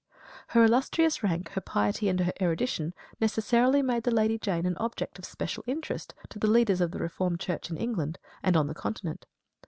[0.47, 5.19] Her illustrious rank, her piety and her erudition necessarily made the Lady Jane an object
[5.19, 8.73] of special interest to the leaders of the Reformed Church in England and on the
[8.73, 9.27] continent.